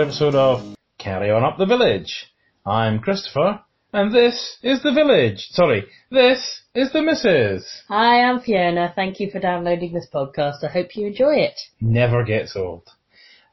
[0.00, 2.32] and welcome to another episode of Carry On Up the Village.
[2.64, 3.60] I'm Christopher,
[3.92, 5.48] and this is the village.
[5.50, 7.82] Sorry, this is the missus.
[7.88, 8.92] Hi, I'm Fiona.
[8.96, 10.64] Thank you for downloading this podcast.
[10.64, 11.60] I hope you enjoy it.
[11.82, 12.88] Never gets old.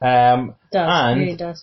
[0.00, 1.62] Um, Does and, really does.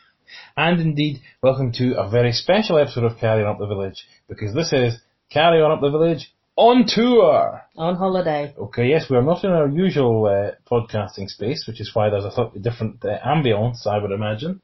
[0.56, 4.54] and indeed, welcome to a very special episode of Carry On Up the Village, because
[4.54, 5.00] this is
[5.30, 7.62] Carry On Up the Village on tour.
[7.76, 8.54] On holiday.
[8.56, 12.30] Okay, yes, we're not in our usual uh, podcasting space, which is why there's a
[12.32, 14.60] slightly different uh, ambience, I would imagine.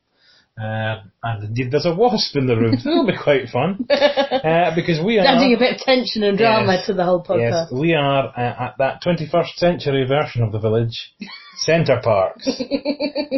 [0.60, 2.76] Uh, and indeed, there's a wasp in the room.
[2.82, 6.36] So it'll be quite fun uh, because we are Adding a bit of tension and
[6.36, 6.86] drama Yes.
[6.86, 7.80] to the whole yes, podcast.
[7.80, 11.14] we are uh, at that 21st century version of the village,
[11.58, 12.48] Center Parcs.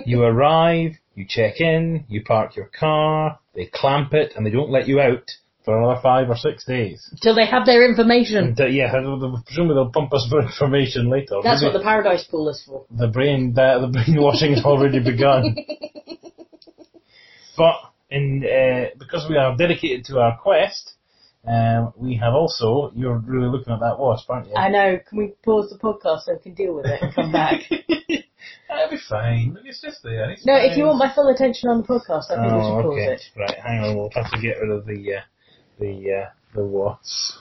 [0.07, 4.71] you arrive, you check in, you park your car, they clamp it, and they don't
[4.71, 5.25] let you out
[5.71, 6.99] for another five or six days.
[7.23, 8.39] Till they have their information.
[8.49, 11.37] And, uh, yeah, presumably they'll pump us for information later.
[11.43, 12.85] That's Maybe- what the Paradise Pool is for.
[12.91, 15.55] the brain the, the brainwashing has already begun.
[17.57, 17.75] but
[18.11, 20.95] in uh, because we are dedicated to our quest,
[21.47, 24.55] um, we have also you're really looking at that wasp, aren't you?
[24.55, 24.99] I know.
[25.09, 27.61] Can we pause the podcast so we can deal with it and come back?
[28.69, 29.55] That'll be fine.
[29.55, 30.31] Look, It's just there.
[30.31, 30.71] It's no, fine.
[30.71, 32.93] if you want my full attention on the podcast, I think we Oh, should pause
[32.93, 33.13] okay.
[33.15, 33.23] it.
[33.37, 33.97] Right, hang on.
[33.97, 35.21] We'll have to get rid of the uh,
[35.81, 37.41] the uh, the wasp.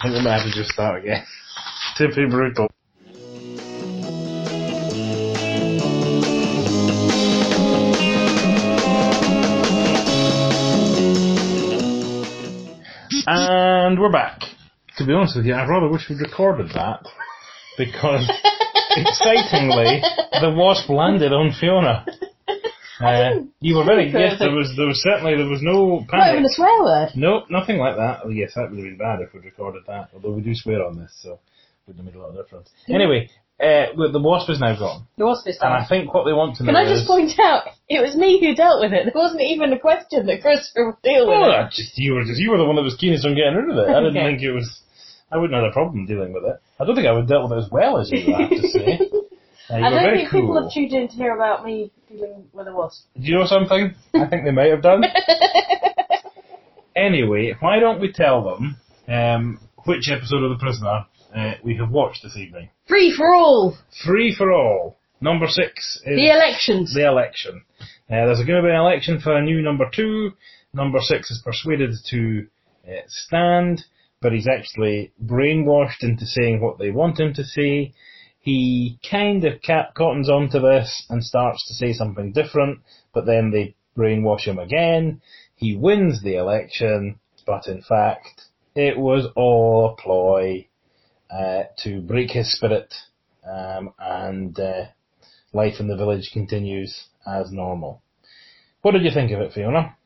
[0.00, 1.24] I think we might have to just start again.
[1.96, 2.68] Tippy brutal.
[13.24, 14.40] And we're back.
[14.96, 17.06] To be honest with you, I rather wish we'd recorded that
[17.78, 18.28] because
[18.96, 20.02] excitingly,
[20.40, 22.04] the wasp landed on Fiona.
[23.02, 24.38] Uh, you were very yes.
[24.38, 26.32] There was there was certainly there was no Not panic.
[26.32, 27.08] even a swear word.
[27.16, 28.20] Nope, nothing like that.
[28.24, 30.10] Oh, yes, that would have been bad if we'd recorded that.
[30.14, 31.40] Although we do swear on this, so
[31.86, 32.70] wouldn't have made a lot of difference.
[32.88, 33.28] Anyway,
[33.60, 36.32] uh, well, the wasp is now gone, The wasp is and I think what they
[36.32, 36.98] want to know Can I is.
[37.00, 39.04] just point out, it was me who dealt with it.
[39.04, 42.38] There wasn't even a question that Christopher would deal with Well, just you were just
[42.40, 43.90] you were the one that was keenest on getting rid of it.
[43.90, 44.26] I didn't Okay.
[44.38, 44.80] think it was.
[45.30, 46.56] I wouldn't have a problem dealing with it.
[46.78, 48.34] I don't think I would have dealt with it as well as you.
[48.34, 49.00] I have to say.
[49.78, 50.62] You I don't very think people cool.
[50.62, 53.06] have tuned in to hear about me dealing with a wasp.
[53.18, 53.94] Do you know something?
[54.14, 55.02] I think they might have done.
[56.96, 58.76] anyway, why don't we tell them
[59.08, 62.70] um, which episode of The Prisoner uh, we have watched this evening?
[62.86, 63.76] Free for all!
[64.04, 64.98] Free for all.
[65.20, 66.94] Number six is The elections.
[66.94, 67.62] the election.
[67.80, 70.32] Uh, there's going to be an election for a new number two.
[70.74, 72.46] Number six is persuaded to
[72.86, 73.84] uh, stand,
[74.20, 77.92] but he's actually brainwashed into saying what they want him to say.
[78.42, 82.80] He kind of cat cottons onto this and starts to say something different,
[83.14, 85.22] but then they brainwash him again.
[85.54, 88.42] He wins the election, but in fact,
[88.74, 90.66] it was all a ploy
[91.30, 92.92] uh, to break his spirit,
[93.48, 94.86] um, and uh,
[95.52, 98.02] life in the village continues as normal.
[98.82, 99.96] What did you think of it, Fiona?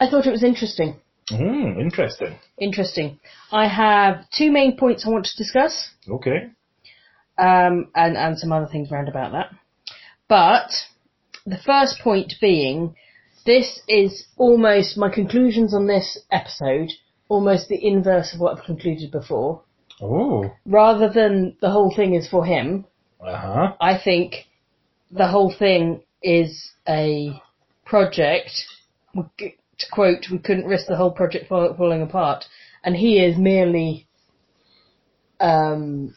[0.00, 0.96] I thought it was interesting.
[1.28, 2.38] Hmm, interesting.
[2.58, 3.20] Interesting.
[3.52, 6.50] I have two main points I want to discuss, Okay.
[7.38, 9.50] Um, and, and some other things round about that.
[10.28, 10.70] But,
[11.44, 12.96] the first point being,
[13.44, 16.90] this is almost, my conclusions on this episode,
[17.28, 19.62] almost the inverse of what I've concluded before.
[20.00, 20.52] Oh.
[20.66, 22.84] Rather than the whole thing is for him,
[23.20, 23.72] Uh huh.
[23.80, 24.46] I think
[25.10, 27.40] the whole thing is a
[27.84, 28.50] project.
[29.14, 32.44] To quote, we couldn't risk the whole project falling apart,
[32.82, 34.06] and he is merely
[35.40, 36.14] um,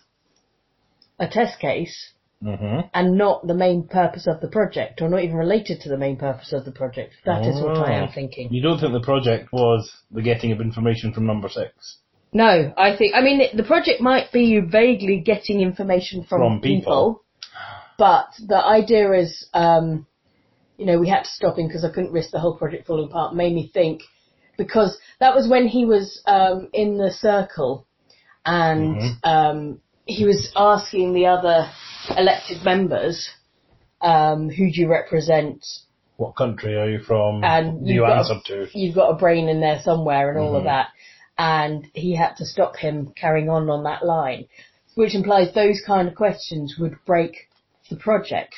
[1.20, 2.88] a test case Mm-hmm.
[2.94, 6.16] and not the main purpose of the project, or not even related to the main
[6.16, 7.12] purpose of the project.
[7.26, 8.12] That is what I am Oh.
[8.16, 8.48] thinking.
[8.50, 11.98] You don't think the project was the getting of information from number six?
[12.32, 13.14] No, I think.
[13.14, 17.24] I mean, the project might be you vaguely getting information from, From people.
[17.98, 20.06] but the idea is, um,
[20.78, 23.10] you know, we had to stop him because I couldn't risk the whole project falling
[23.10, 23.36] apart.
[23.36, 24.02] Made me think
[24.58, 27.86] because that was when he was um, in the circle,
[28.46, 29.16] and Mhm.
[29.26, 31.70] um, he was asking the other
[32.18, 33.30] elected members,
[34.02, 35.66] um, "Who do you represent?"
[36.18, 37.44] What country are you from?
[37.44, 38.68] And do you you've got- to?
[38.74, 40.66] you've got a brain in there somewhere and all of Mhm.
[40.66, 40.88] that.
[41.38, 44.46] And he had to stop him carrying on on that line,
[44.96, 47.48] which implies those kind of questions would break
[47.90, 48.56] the project,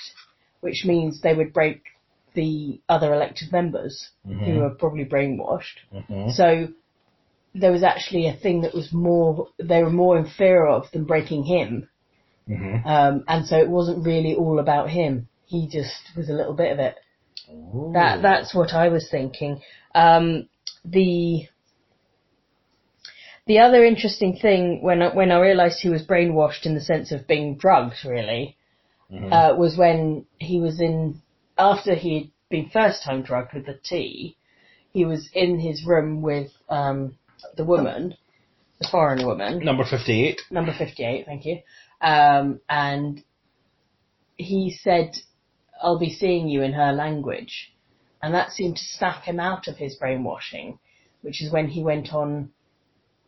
[0.61, 1.83] which means they would break
[2.33, 5.77] the other elected members who are probably brainwashed.
[6.07, 6.69] hmm So
[7.53, 11.05] there was actually a thing that was more, they were more in fear of than
[11.05, 11.89] breaking him.
[12.47, 15.27] hmm Um, and so it wasn't really all about him.
[15.45, 16.95] He just was a little bit of it.
[17.93, 19.61] That that's what I was thinking.
[19.93, 20.47] Um,
[20.85, 21.47] the
[23.47, 27.11] The other interesting thing when I, when I realised he was brainwashed in the sense
[27.11, 28.55] of being drugged, really,
[29.31, 31.21] uh, was when he was in
[31.57, 34.37] after he had been first time drugged with the tea.
[34.93, 37.17] He was in his room with um,
[37.57, 38.15] the woman,
[38.79, 40.41] the foreign woman, Number 58.
[40.49, 41.59] number 58, thank you.
[42.01, 43.23] Um, and
[44.37, 45.11] he said,
[45.81, 47.73] I'll be seeing you in her language.
[48.23, 50.79] And that seemed to snap him out of his brainwashing,
[51.21, 52.51] which is when he went on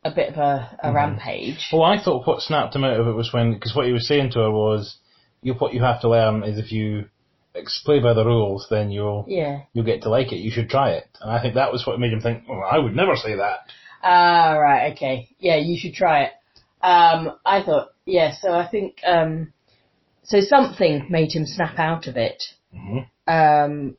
[0.05, 1.69] a bit of a, a rampage.
[1.71, 4.07] Well, I thought what snapped him out of it was when, because what he was
[4.07, 4.97] saying to her was,
[5.41, 7.05] you what you have to learn is if you
[7.55, 9.61] ex- play by the rules, then you'll Yeah.
[9.73, 10.37] you'll get to like it.
[10.37, 11.05] You should try it.
[11.21, 13.59] And I think that was what made him think, well, I would never say that.
[14.03, 15.29] Ah, right, okay.
[15.39, 16.31] Yeah, you should try it.
[16.81, 19.53] Um, I thought, yeah, so I think, um,
[20.23, 22.43] so something made him snap out of it.
[22.75, 23.07] Mhm.
[23.27, 23.97] Um,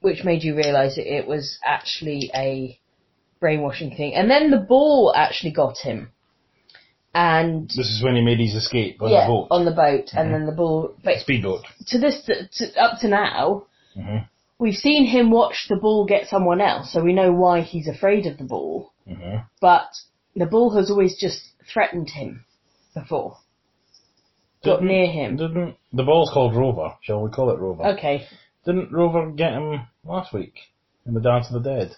[0.00, 2.78] which made you realise that it was actually a
[3.40, 4.14] brainwashing thing.
[4.14, 6.12] And then the ball actually got him.
[7.14, 10.10] And, This is when he made his escape on yeah, the boat, on the boat,
[10.14, 11.64] and then the ball, but speedboat.
[11.88, 13.64] to this, to, up to now,
[13.96, 14.28] Mhm.
[14.58, 18.26] We've seen him watch the ball get someone else, so we know why he's afraid
[18.26, 18.92] of the ball.
[19.08, 19.46] Mhm.
[19.60, 19.88] but
[20.36, 21.40] the ball has always just
[21.72, 22.44] threatened him
[22.94, 23.38] before.
[24.64, 25.36] Got Didn't- near him.
[25.36, 26.94] Didn't the ball's called Rover?
[27.02, 27.84] Shall we call it Rover?
[27.86, 28.26] Okay.
[28.66, 30.54] Didn't Rover get him last week
[31.06, 31.96] in the Dance of the Dead?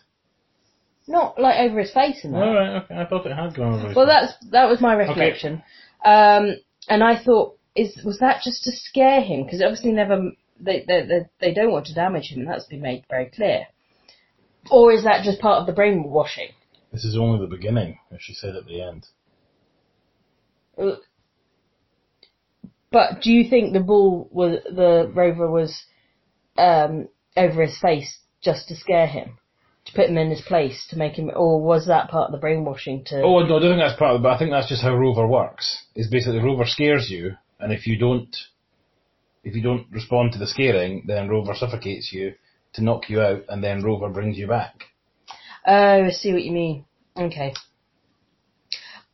[1.09, 2.43] Not like over his face and that.
[2.47, 2.97] All right, okay.
[2.97, 3.89] I thought it had gone over.
[3.89, 4.29] his Well, head.
[4.29, 5.63] that's that was my recollection.
[6.05, 6.55] Um,
[6.89, 9.43] and I thought, is was that just to scare him?
[9.45, 10.31] Because obviously, never
[10.61, 12.45] they, they they they don't want to damage him.
[12.45, 13.67] That's been made very clear.
[14.71, 16.51] Or is that just part of the brainwashing?
[16.93, 19.07] This is only the beginning, as she said at the end.
[22.91, 25.85] But do you think the ball was the rover was
[26.59, 29.39] um, over his face just to scare him,
[29.87, 32.39] to put him in his place, to make him, or was that part of the
[32.39, 33.05] brainwashing?
[33.07, 34.83] To Oh no, I don't think that's part of it, but I think that's just
[34.83, 35.85] how Rover works.
[35.95, 38.35] Is basically Rover scares you, and if you don't,
[39.43, 42.35] if you don't respond to the scaring, then Rover suffocates you
[42.75, 44.85] to knock you out, and then Rover brings you back.
[45.67, 46.85] oh, I see what you mean.
[47.17, 47.55] Okay,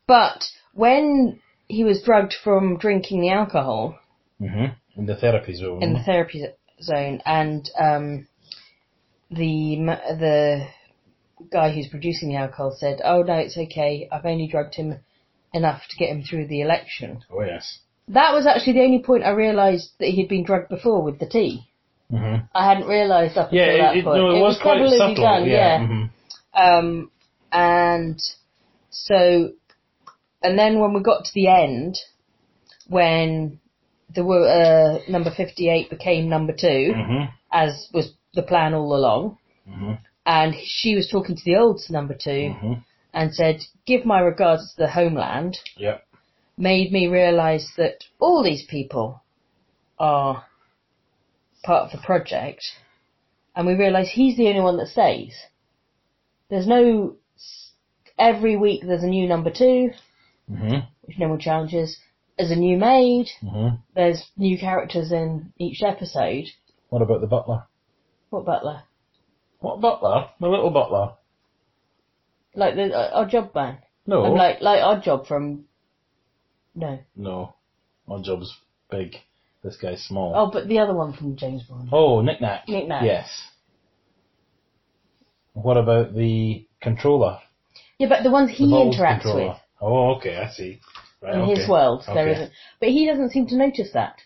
[0.07, 0.45] but
[0.75, 3.99] when he was drugged from drinking the alcohol
[4.39, 5.83] hmm In the therapy zone.
[5.83, 6.45] in the therapy
[6.83, 8.29] zone, and um,
[9.31, 9.77] the
[10.19, 10.67] the
[11.51, 14.09] guy who's producing the alcohol said, "Oh no, it's okay.
[14.13, 15.01] I've only drugged him
[15.53, 17.81] enough to get him through the election." oh yes.
[18.09, 21.27] That was actually the only point I realised that he'd been drugged before with the
[21.27, 21.67] tea.
[22.11, 24.19] hmm I hadn't realised up Yeah, until that it, it, point.
[24.19, 25.25] no, it, was, quite cleverly subtle.
[25.25, 25.57] done, yeah.
[25.57, 25.79] yeah.
[25.87, 26.11] mhm.
[26.55, 27.11] Um,
[27.53, 28.19] and
[28.91, 29.51] so,
[30.43, 31.99] and then when we got to the end,
[32.89, 33.59] when
[34.15, 37.29] the uh, number fifty-eight became number 2 Mhm.
[37.53, 39.39] as was the plan all along,
[39.69, 39.99] Mhm.
[40.25, 42.85] and she was talking to the old number 2 Mhm.
[43.13, 46.05] and said, "Give my regards to the homeland." Yep.
[46.57, 49.23] Made me realise that all these people
[49.99, 50.45] are
[51.63, 52.65] part of the project,
[53.55, 55.35] and we realise he's the only one that stays.
[56.49, 57.17] There's no.
[58.19, 59.93] Every week there's a new number two,
[60.51, 60.87] Mhm.
[61.03, 61.99] which no more challenges.
[62.39, 63.29] There's a new maid.
[63.43, 63.81] Mhm.
[63.95, 66.47] There's new characters in each episode.
[66.89, 67.67] What about the butler?
[68.31, 68.83] What butler?
[69.61, 70.31] What butler?
[70.41, 71.15] The little butler.
[72.55, 73.79] Like the uh, Odd Job man.
[74.07, 74.25] No.
[74.25, 75.67] I'm like like Odd Job from.
[76.77, 76.99] No.
[77.17, 77.55] no.
[78.09, 78.55] Odd job's
[78.91, 79.17] big.
[79.65, 80.33] This guy's small.
[80.37, 81.89] Oh, but the other one from James Bond.
[81.91, 82.69] Oh, Nick Nack.
[82.69, 83.03] Nick Nack.
[83.05, 83.29] Yes.
[85.55, 87.39] What about the controller?
[87.99, 89.49] Yeah, but the ones he the interacts controller.
[89.49, 89.57] with.
[89.81, 90.81] Oh, okay, I see.
[91.23, 91.61] Right, in okay.
[91.61, 92.33] his world there Okay.
[92.33, 92.53] isn't.
[92.79, 94.19] But he doesn't seem to notice that.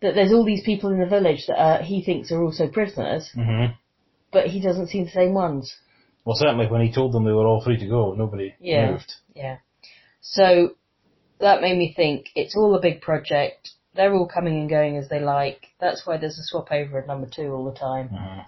[0.00, 3.30] That there's all these people in the village that uh, he thinks are also prisoners,
[3.36, 3.74] Mhm.
[4.32, 5.72] but he doesn't see the same ones.
[6.24, 8.92] Well, certainly when he told them they were all free to go, nobody Yeah.
[8.92, 9.14] moved.
[9.34, 9.58] Yeah.
[10.22, 10.74] So
[11.42, 13.70] that made me think it's all a big project.
[13.94, 15.66] They're all coming and going as they like.
[15.78, 18.08] That's why there's a swap over at number two all the time.
[18.08, 18.46] Mhm.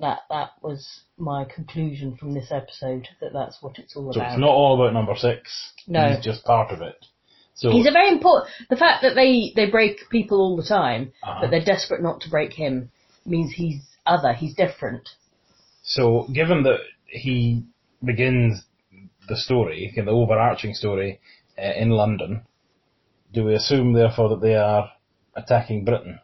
[0.00, 3.08] That that was my conclusion from this episode.
[3.20, 4.32] That that's what it's all So about.
[4.32, 5.72] it's not all about number six.
[5.86, 6.08] No.
[6.14, 6.96] He's just part of it.
[7.54, 8.50] So He's a very important.
[8.68, 11.42] The fact that they they break people all the time, Uh-huh.
[11.42, 12.90] but they're desperate not to break him,
[13.26, 14.32] means he's other.
[14.32, 15.08] He's different.
[15.82, 17.62] So, given that he
[18.02, 18.64] begins
[19.28, 21.20] the story, the overarching story,
[21.58, 22.42] uh, in London,
[23.32, 24.90] do we assume therefore that they are
[25.34, 26.18] attacking Britain?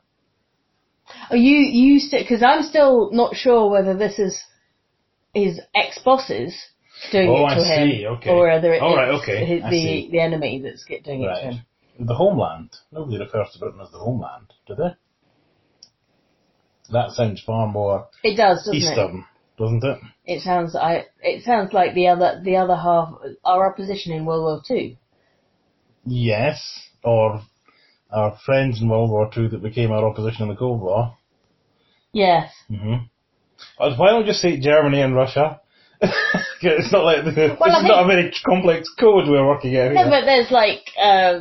[1.31, 4.41] Are you you because I'm still not sure whether this is
[5.35, 6.55] his ex bosses
[7.11, 8.31] doing Oh, it to I him, see, okay.
[8.31, 11.41] or whether it's All right, okay, his- the the enemy that's get doing it to
[11.41, 11.61] him.
[12.07, 12.71] The homeland.
[12.93, 14.95] Nobody refers to Britain as the homeland, do they?
[16.93, 19.25] That sounds far more It does, doesn't Eastern,
[19.59, 19.99] doesn't it?
[20.25, 21.07] It sounds I.
[21.23, 24.97] It sounds like the other the other half our opposition in World War Two.
[26.05, 27.43] Yes, or
[28.11, 31.17] our friends in World War Two that became our opposition in the Cold War.
[32.13, 32.53] Yes.
[32.69, 32.95] hmm
[33.79, 35.61] Why don't you just say Germany and Russia?
[36.63, 39.93] it's not like the, this I is not a very complex code we're working out
[39.93, 40.11] No, here.
[40.11, 41.41] but there's like uh,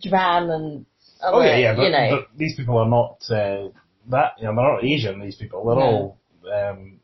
[0.00, 0.86] Japan and
[1.22, 2.08] other, oh yeah, yeah, but, you know.
[2.10, 3.68] but these people are not uh,
[4.08, 4.32] that.
[4.38, 5.20] You know, they're not Asian.
[5.20, 5.82] These people, they're No.
[5.82, 6.18] all
[6.52, 7.00] um,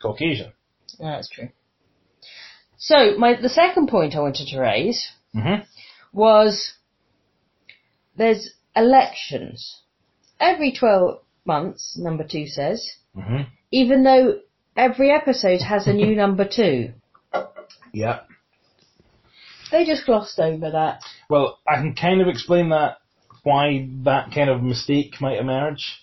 [0.00, 0.52] Caucasian.
[0.98, 1.50] Yeah, that's true.
[2.78, 5.56] So my the second point I wanted to raise hmm
[6.12, 6.74] was
[8.16, 9.82] there's elections
[10.40, 14.38] every 12 months, number two says, hmm even though
[14.78, 16.90] every episode has a new number two.
[17.92, 18.20] Yeah.
[19.70, 21.02] They just glossed over that.
[21.28, 22.96] Well, I can kind of explain that
[23.42, 26.00] why that kind of mistake might emerge.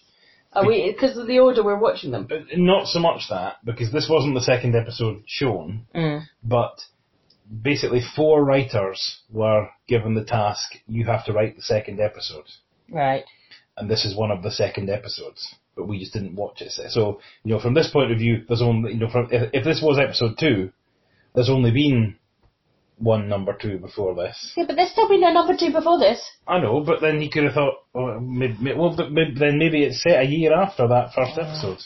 [0.53, 2.27] Are we, because of the order we're watching them.
[2.55, 6.21] Not so much that, because this wasn't the second episode shown, Mm.
[6.43, 6.79] but
[7.61, 12.45] basically four writers were given the task, you have to write the second episode.
[12.89, 13.23] Right.
[13.77, 15.55] And this is one of the second episodes.
[15.75, 16.71] But we just didn't watch it.
[16.71, 19.65] So, you know, from this point of view, there's only, you know, from, if, if
[19.65, 20.71] this was episode two,
[21.33, 22.15] there's only been
[22.97, 24.53] one number two before this.
[24.55, 26.25] Yeah, but there's still been a number two before this.
[26.47, 29.83] I know, but then he could have thought, oh, maybe, well, but maybe, then maybe
[29.83, 31.79] it's set a year after that first episode.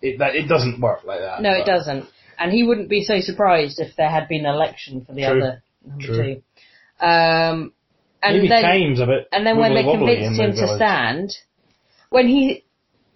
[0.00, 1.42] It, that, it doesn't work like that.
[1.42, 2.04] No, it doesn't.
[2.38, 5.40] And he wouldn't be so surprised if there had been an election for the True.
[5.42, 6.16] other number True.
[6.34, 7.04] two.
[7.04, 7.72] Um,
[8.22, 9.28] and Maybe then, a bit.
[9.32, 10.76] and then when they convinced him to village.
[10.76, 11.36] stand,
[12.10, 12.64] when he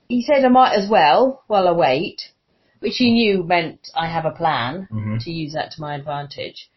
[0.09, 2.31] he said I might as well while I wait,
[2.81, 5.25] which he knew meant I have a plan Mhm.
[5.25, 6.69] to use that to my advantage.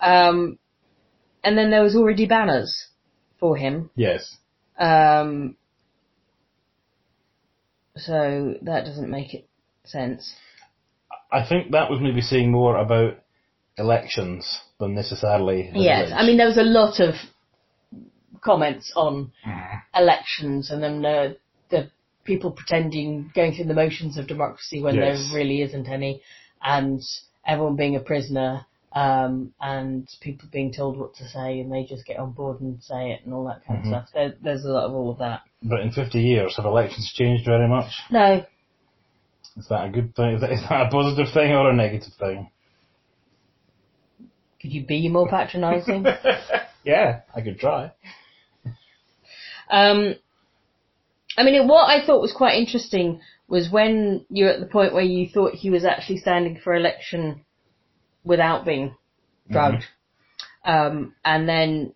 [0.00, 0.58] Um,
[1.44, 2.88] and then there was already banners
[3.38, 3.90] for him.
[3.96, 4.36] Yes.
[4.78, 5.56] Um,
[7.96, 9.48] so that doesn't make it
[9.84, 10.34] sense.
[11.32, 13.14] I think that was maybe saying more about
[13.78, 15.70] elections than necessarily.
[15.72, 16.22] the Yes, village.
[16.22, 17.14] I mean there was a lot of
[18.40, 19.82] comments on Mhm.
[19.94, 21.36] elections and then the,
[21.70, 21.90] the
[22.24, 25.02] people pretending going through the motions of democracy when Yes.
[25.30, 26.20] there really isn't any,
[26.62, 27.00] and
[27.46, 32.04] everyone being a prisoner, um, and people being told what to say and they just
[32.04, 33.82] get on board and say it and all that kind Mhm.
[33.84, 34.08] of stuff.
[34.12, 35.40] There, there's a lot of all of that.
[35.62, 37.90] But in 50 years, have elections changed very much?
[38.10, 38.44] No,
[39.56, 40.34] Is that a good thing?
[40.34, 42.50] Is that, is that a positive thing or a negative thing?
[44.62, 46.06] could you be more patronising?
[46.84, 47.90] yeah, I could try.
[49.68, 50.14] Um,
[51.36, 55.02] I mean, what I thought was quite interesting was when you're at the point where
[55.02, 57.44] you thought he was actually standing for election
[58.24, 58.94] without being
[59.50, 59.84] drugged.
[60.64, 61.94] Um, and then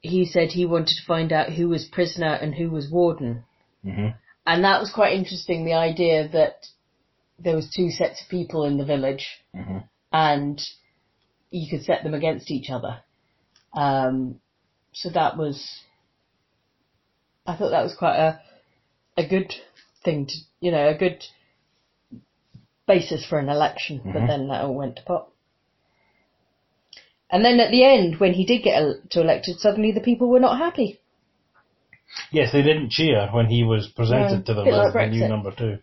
[0.00, 3.44] he said he wanted to find out who was prisoner and who was warden.
[3.84, 4.08] hmm
[4.46, 6.66] And that was quite interesting, the idea that
[7.38, 9.78] there was two sets of people in the village hmm
[10.10, 10.60] and
[11.50, 13.00] you could set them against each other.
[13.74, 14.40] Um,
[14.92, 15.80] so that was,
[17.46, 18.40] I thought that was quite a,
[19.16, 19.52] a good
[20.04, 21.24] thing to, you know, a good
[22.86, 24.26] basis for an election, but Mhm.
[24.26, 25.28] then that all went to pot.
[27.30, 30.28] And then at the end, when he did get el- to elected, suddenly the people
[30.28, 31.00] were not happy.
[32.32, 35.28] Yes, they didn't cheer when he was presented No, to them as like the new
[35.28, 35.78] number two.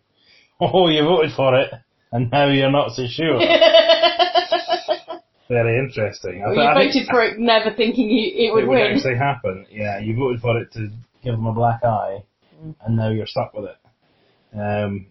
[0.60, 1.70] Oh, you voted for it,
[2.12, 3.38] and now you're not so sure.
[5.48, 6.42] Very interesting.
[6.44, 8.74] I you th- I think- voted for it, never thinking you, it would it would
[8.74, 8.96] win.
[8.96, 9.66] actually happen.
[9.70, 10.88] Yeah, you voted for it to
[11.22, 12.24] give them a black eye,
[12.60, 12.74] Mm.
[12.86, 14.58] and now you're stuck with it.
[14.58, 15.08] Um,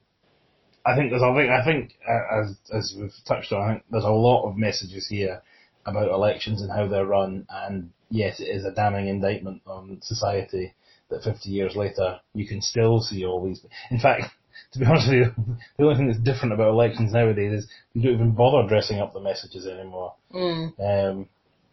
[0.83, 4.03] I think there's a I think uh, as as we've touched on, I think there's
[4.03, 5.41] a lot of messages here
[5.85, 10.73] about elections and how they're run, and yes, it is a damning indictment on society
[11.11, 13.63] that 50 years later you can still see all these.
[13.91, 14.33] In fact,
[14.75, 15.33] to be honest with you,
[15.77, 19.13] the only thing that's different about elections nowadays is we don't even bother dressing up
[19.13, 20.13] the messages anymore.
[20.33, 20.73] Mm.
[20.79, 21.29] Um,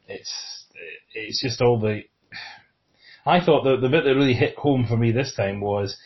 [0.09, 0.65] it's
[1.15, 2.03] it's just all the.
[3.27, 5.97] I thought the the bit that really hit home for me this time was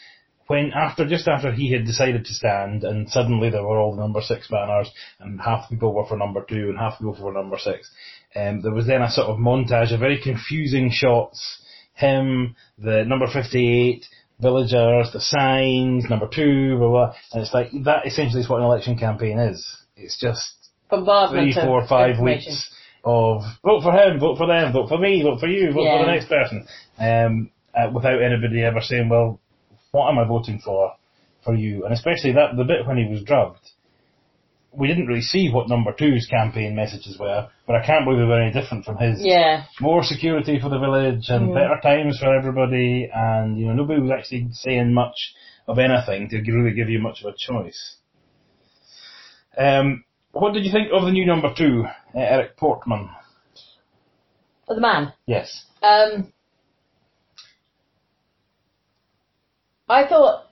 [0.47, 4.01] when after just after he had decided to stand and suddenly there were all the
[4.01, 4.89] number six banners
[5.19, 7.91] and half the people were for number two and half the people for number six.
[8.35, 11.63] Um, there was then a sort of montage of very confusing shots.
[11.95, 14.05] Him, the number fifty-eight,
[14.41, 18.07] villagers, the signs, number two, blah blah, and it's like that.
[18.07, 19.65] Essentially, is what an election campaign is.
[19.97, 22.71] It's just Bombardment three, four, five weeks
[23.05, 25.99] of vote for him, vote for them, vote for me, vote for you, vote Yeah.
[25.99, 26.67] for the next person,
[26.99, 29.41] um, uh, without anybody ever saying, well,
[29.93, 30.93] what am I voting for,
[31.45, 31.85] for you?
[31.85, 33.71] And especially that the bit when he was drugged,
[34.77, 38.25] we didn't really see what number two's campaign messages were, but I can't believe they
[38.27, 39.25] were any different from his.
[39.25, 39.65] Yeah.
[39.81, 41.55] More security for the village and Mm.
[41.55, 45.35] better times for everybody, and you know nobody was actually saying much
[45.67, 47.97] of anything to really give you much of a choice.
[49.59, 53.09] Um, what did you think of the new number two, uh, Eric Portman?
[54.69, 55.13] Oh, the man.
[55.27, 55.65] Yes.
[55.83, 56.33] Um,
[59.89, 60.47] I thought,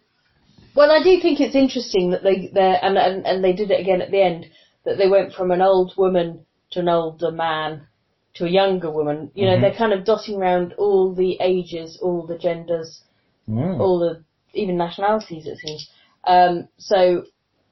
[0.75, 3.81] well, I do think it's interesting that they they and, and and they did it
[3.81, 4.47] again at the end
[4.85, 7.87] that they went from an old woman to an older man
[8.35, 9.31] to a younger woman.
[9.35, 9.61] You know, Mhm.
[9.61, 13.03] they're kind of dotting around all the ages, all the genders,
[13.49, 13.81] Mm.
[13.81, 15.47] all the even nationalities.
[15.47, 15.89] It seems.
[16.25, 17.25] Um, so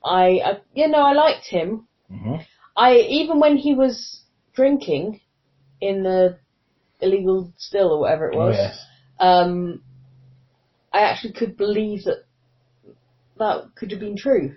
[0.05, 1.89] I, I, you know, I liked him.
[2.09, 2.37] hmm
[2.77, 4.23] I even when he was
[4.55, 5.21] drinking
[5.81, 6.39] in the
[7.01, 8.85] illegal still or whatever it Oh, was, yes.
[9.19, 9.83] um,
[10.93, 12.25] I actually could believe that
[13.43, 14.57] that could have been true.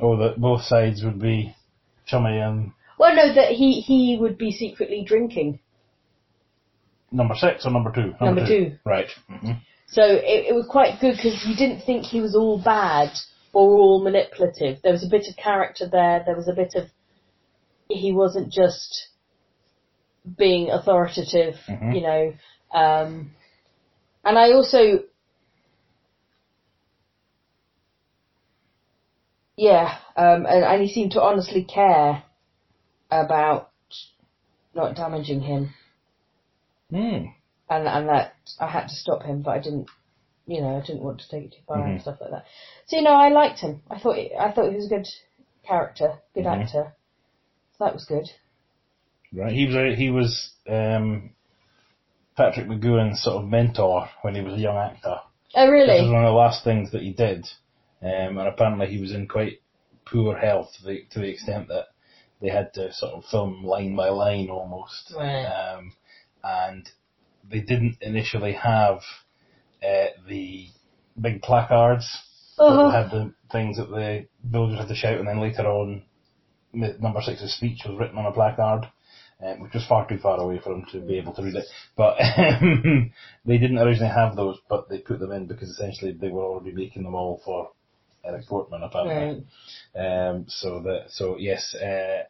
[0.00, 1.54] Or that both sides would be
[2.06, 5.58] chummy and Well, no, that he he would be secretly drinking.
[7.10, 8.14] number six or number two?
[8.20, 8.76] Number two.
[8.84, 9.08] Right.
[9.28, 9.52] hmm
[9.86, 13.10] So it, it was quite good because you didn't think he was all bad
[13.52, 14.78] or all manipulative.
[14.82, 16.22] There was a bit of character there.
[16.24, 16.84] There was a bit of
[17.88, 19.08] he wasn't just
[20.36, 21.94] being authoritative, Mhm.
[21.94, 22.34] you know.
[22.72, 23.30] Um,
[24.24, 25.04] and I also,
[29.58, 32.22] yeah, um, and, and he seemed to honestly care
[33.10, 33.70] about
[34.74, 35.74] not damaging him
[36.92, 37.34] Mm.
[37.68, 39.88] and and that I had to stop him, but I didn't,
[40.46, 42.02] you know, I didn't want to take it too far and Mhm.
[42.02, 42.44] stuff like that.
[42.86, 43.82] So you know, I liked him.
[43.90, 45.06] I thought I thought he was a good
[45.66, 46.62] character, good Mhm.
[46.62, 46.96] actor.
[47.76, 48.26] So that was good.
[49.34, 49.52] Right.
[49.52, 51.34] He was a, he was um,
[52.36, 55.20] Patrick McGoohan's sort of mentor when he was a young actor.
[55.54, 55.88] Oh really?
[55.88, 57.46] This was one of the last things that he did,
[58.02, 59.60] um, and apparently he was in quite
[60.04, 61.86] poor health to the, to the extent that
[62.40, 65.12] they had to sort of film line by line almost.
[65.16, 65.44] Right.
[65.44, 65.92] Um,
[66.42, 66.88] and
[67.50, 68.98] they didn't initially have
[69.82, 70.68] uh, the
[71.20, 72.08] big placards
[72.58, 72.90] Uh-huh.
[72.90, 76.02] that had the things that the villagers had to shout, and then later on,
[76.72, 78.88] number six's speech was written on a placard.
[79.40, 81.66] Um, which was far too far away for them to be able to read it.
[81.96, 83.12] But um,
[83.44, 86.72] they didn't originally have those, but they put them in because essentially they were already
[86.72, 87.70] making them all for
[88.28, 89.44] Eric Portman, apparently.
[89.94, 90.28] Right.
[90.28, 92.24] Um, so that, so yes, uh,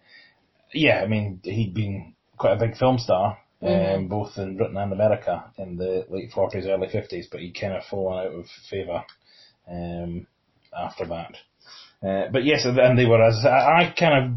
[0.72, 4.08] yeah, I mean, he'd been quite a big film star, um, Mhm.
[4.08, 7.84] both in Britain and America in the late 40s, early 50s, but he'd kind of
[7.84, 9.04] fallen out of favour,
[9.70, 10.26] um,
[10.76, 11.32] after that.
[12.06, 14.30] Uh, but yes, and they were, as I, I kind of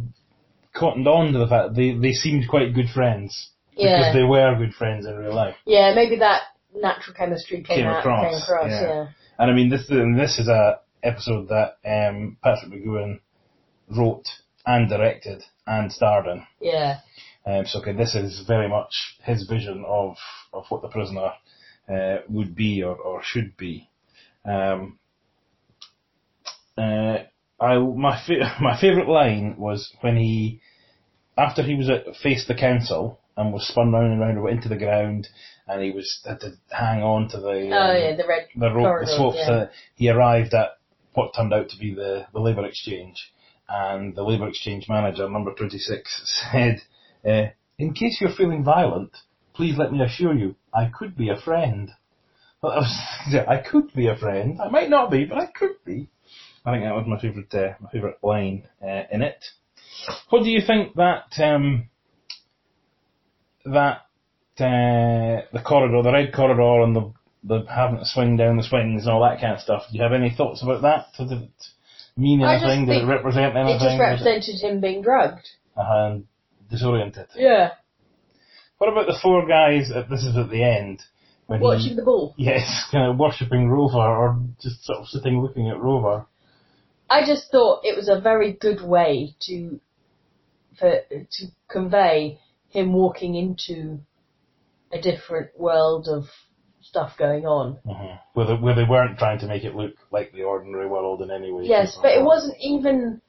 [0.74, 3.50] cottoned on to the fact they, they seemed quite good friends.
[3.74, 3.98] Yeah.
[4.00, 5.56] Because they were good friends in real life.
[5.66, 6.42] Yeah, maybe that
[6.76, 8.70] natural chemistry came, Came out, across, came across.
[8.72, 8.82] yeah.
[8.82, 9.08] Yeah.
[9.40, 13.20] And I mean, this and this is a episode that um, Patrick McGoohan
[13.90, 14.26] wrote
[14.66, 16.44] and directed and starred in.
[16.60, 17.00] Yeah.
[17.46, 20.16] Um, so okay, this is very much his vision of,
[20.54, 21.32] of what the prisoner
[21.92, 23.90] uh, would be or, or should be.
[24.46, 25.00] Um,
[26.78, 27.18] uh,
[27.60, 30.62] I my fa- my favourite line was when he,
[31.38, 34.58] after he was at faced the council and was spun round and round and went
[34.58, 35.28] into the ground,
[35.68, 38.72] and he was had to hang on to the Oh um, yeah, the red the
[38.72, 39.06] rope, corridor.
[39.12, 39.38] the slopes.
[39.40, 39.66] yeah.
[39.96, 40.78] He arrived at
[41.14, 43.32] what turned out to be the, the labour exchange,
[43.68, 46.82] and the labour exchange manager, number 26, said,
[47.26, 49.12] uh, in case you're feeling violent,
[49.54, 51.92] please let me assure you, I could be a friend.
[52.62, 54.60] Well, I, was, I could be a friend.
[54.62, 56.10] I might not be, but I could be.
[56.66, 59.44] I think that was my favourite, uh, my favourite line uh, in it.
[60.30, 61.90] What do you think that um,
[63.66, 64.02] that
[64.60, 69.04] uh, the corridor, the red corridor, and the the having to swing down the swings
[69.04, 69.84] and all that kind of stuff?
[69.92, 71.08] Do you have any thoughts about that?
[71.18, 71.50] Does it
[72.18, 72.86] mean anything?
[72.86, 73.76] Did it represent anything?
[73.76, 75.48] It just represented him being drugged.
[75.78, 76.26] uh, and
[76.70, 77.28] disoriented.
[77.36, 77.72] Yeah.
[78.78, 79.92] What about the four guys?
[79.92, 81.02] At, this is at the end
[81.48, 82.34] when he- Watching the ball.
[82.38, 86.26] yes, kind of worshipping Rover or just sort of sitting looking at Rover.
[87.10, 89.80] I just thought it was a very good way to
[90.80, 94.00] for to convey him walking into
[94.94, 96.24] a different world of
[96.82, 97.78] stuff going on.
[97.86, 101.22] hmm Where, they, where they weren't trying to make it look like the ordinary world
[101.22, 101.64] in any way.
[101.66, 103.22] Yes, but it wasn't even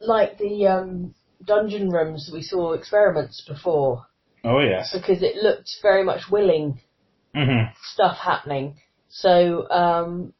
[0.00, 4.06] like the um, dungeon rooms we saw experiments before
[4.44, 4.92] Oh yes.
[4.92, 6.80] because it looked very much willing
[7.34, 8.76] hmm stuff happening.
[9.08, 10.32] So um,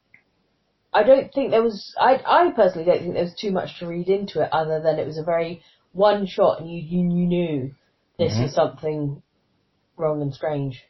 [0.93, 1.93] I don't think there was.
[1.99, 4.99] I I personally don't think there was too much to read into it, other than
[4.99, 7.75] it was a very one shot, and you you, you knew
[8.17, 8.43] this Mhm.
[8.43, 9.21] was something
[9.97, 10.83] wrong and strange.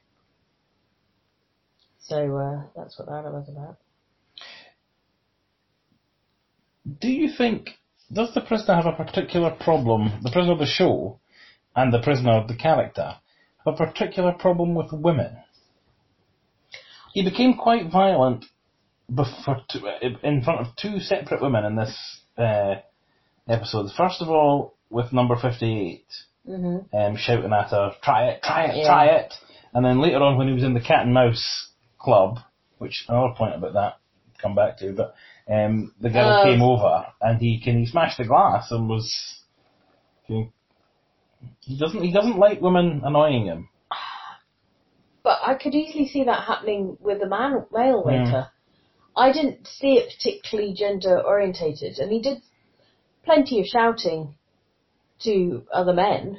[2.07, 3.77] So uh, that's what that was about.
[7.01, 7.69] Do you think
[8.13, 10.19] does the prisoner have a particular problem?
[10.21, 11.19] The prisoner of the show
[11.75, 13.15] and the prisoner of the character
[13.65, 15.37] have a particular problem with women.
[17.13, 18.45] He became quite violent
[19.13, 19.63] before
[20.23, 22.75] in front of two separate women in this uh,
[23.47, 23.93] episodes.
[23.95, 26.05] First of all, with number 58,
[26.45, 28.87] hmm um, shouting at her, try it, try it, Yeah.
[28.87, 29.33] try it.
[29.73, 31.71] And then later on when he was in the cat and mouse
[32.05, 32.39] club,
[32.77, 33.93] which another point about that,
[34.41, 35.15] come back to, but
[35.51, 36.43] um, the girl Oh.
[36.43, 39.43] came over and he can he smashed the glass and was
[40.27, 40.49] he,
[41.61, 43.69] he doesn't he doesn't like women annoying him.
[45.23, 48.47] But I could easily see that happening with the man, male waiter.
[49.17, 52.43] I didn't see it particularly gender orientated, and he did
[53.23, 54.35] plenty of shouting
[55.23, 56.37] to other men.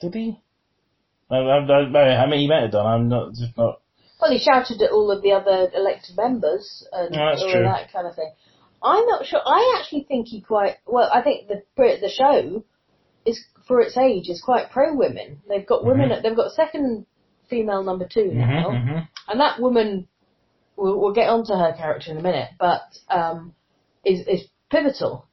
[0.00, 0.40] Did he?
[1.30, 2.86] I, I, I, I mean, he might have done.
[2.86, 3.81] I'm not just not.
[4.22, 7.60] Well, he shouted at all of the other elected members and that's all true.
[7.66, 8.32] of that kind of thing.
[8.80, 9.40] I'm not sure.
[9.44, 11.10] I actually think he quite well.
[11.12, 12.64] I think the the show
[13.26, 15.40] is for its age is quite pro women.
[15.48, 16.10] They've got women.
[16.10, 16.22] Mm-hmm.
[16.22, 17.06] They've got second
[17.50, 18.70] female number two now.
[18.70, 19.08] Mhm, mhm.
[19.28, 20.08] and that woman,
[20.76, 23.54] we'll, we'll get onto her character in a minute, but um,
[24.04, 25.26] is is pivotal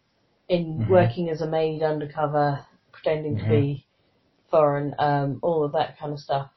[0.48, 0.90] in Mhm.
[0.90, 3.86] working as a maid undercover, pretending to be
[4.50, 6.50] foreign, um, all of that kind of stuff.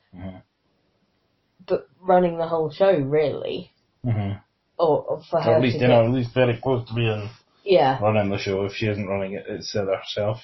[2.04, 3.70] Running the whole show, really,
[4.04, 4.40] Mhm.
[4.76, 7.30] or, or for Or at least you get, know, at least very close to being
[7.64, 8.02] yeah.
[8.02, 8.64] running the show.
[8.64, 10.38] If she isn't running it, it's herself.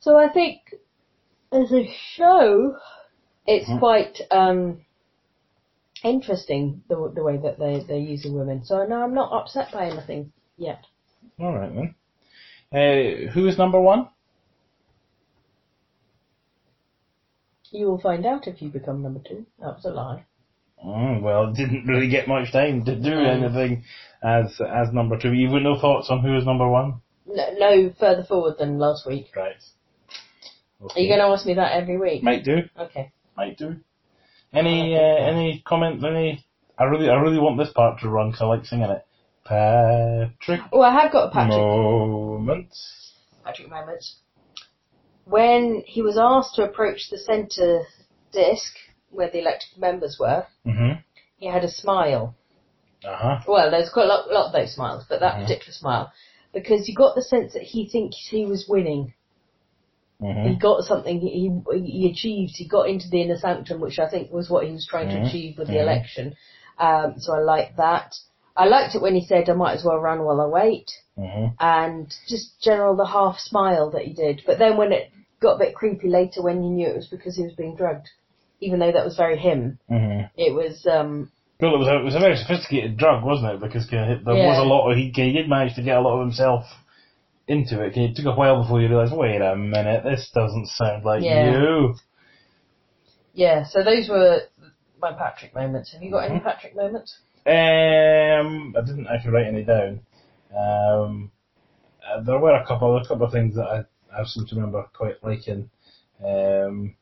[0.00, 0.74] So I think
[1.52, 2.78] as a show,
[3.46, 3.78] it's Mhm.
[3.78, 4.80] quite um,
[6.02, 8.64] interesting the the way that they they're using women.
[8.64, 10.86] So no, I'm not upset by anything yet.
[11.38, 11.94] All right then.
[12.72, 14.08] Uh, who is number one?
[17.70, 19.46] You will find out if you become number two.
[19.58, 20.24] That was a lie.
[20.84, 23.26] Mm, well, didn't really get much time to do Mm.
[23.44, 23.84] anything
[24.22, 25.32] as as number two.
[25.32, 29.06] You've got no thoughts on who is number one, No, no further forward than last
[29.06, 29.34] week.
[29.34, 29.56] right?
[30.82, 32.22] Are you going to ask me that every week?
[32.22, 32.58] Might do.
[32.78, 33.10] Okay.
[33.36, 33.76] Might do.
[34.52, 36.04] Any uh, any comment?
[36.04, 36.44] Any?
[36.78, 39.04] I really I really want this part to run because I like singing it.
[39.44, 43.12] Patrick Well, I have got a Patrick moments.
[43.44, 44.16] Patrick moments.
[45.24, 47.82] When he was asked to approach the centre
[48.32, 48.74] disc
[49.14, 51.02] where the elected members were, Mhm.
[51.38, 52.34] he had a smile.
[53.04, 53.40] Uh huh.
[53.46, 55.42] Well, there's quite a lot, lot of those smiles, but that Mhm.
[55.42, 56.12] particular smile,
[56.52, 59.12] because you got the sense that he thinks he was winning.
[60.20, 60.60] He Mhm.
[60.60, 62.52] got something he he achieved.
[62.56, 65.22] He got into the inner sanctum, which I think was what he was trying Mhm.
[65.22, 65.82] to achieve with the Mhm.
[65.82, 66.36] election.
[66.78, 68.14] Um, so I liked that.
[68.56, 71.56] I liked it when he said, "I might as well run while I wait," Mhm.
[71.60, 74.42] and just general the half smile that he did.
[74.46, 77.36] But then when it got a bit creepy later, when you knew it was because
[77.36, 78.08] he was being drugged,
[78.60, 80.30] even though that was very him, Mhm.
[80.36, 80.86] it was.
[80.86, 83.60] um Well, it was a, it was a very sophisticated drug, wasn't it?
[83.60, 84.48] Because uh, there Yeah.
[84.48, 86.64] was a lot of he, he did manage to get a lot of himself
[87.46, 87.96] into it.
[87.96, 91.50] It took a while before you realised, wait a minute, this doesn't sound like Yeah.
[91.50, 91.94] you.
[93.34, 93.64] Yeah.
[93.64, 94.42] So those were
[95.00, 95.92] my Patrick moments.
[95.92, 96.44] Have you got any Mhm.
[96.44, 97.18] Patrick moments?
[97.46, 100.00] Um, I didn't actually write any down.
[100.56, 101.30] Um,
[102.06, 104.88] uh, there were a couple, a couple of things that I, I seem to remember
[104.94, 105.68] quite liking.
[106.24, 106.94] Um,